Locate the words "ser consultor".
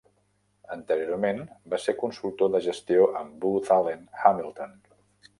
1.83-2.49